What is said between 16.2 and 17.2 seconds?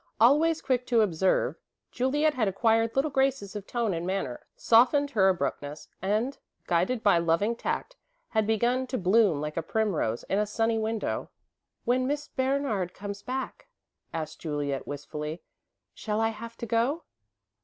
have to go?"